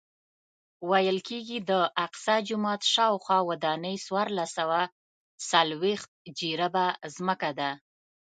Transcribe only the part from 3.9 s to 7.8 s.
څوارلس سوه څلوېښت جریبه ځمکه ده.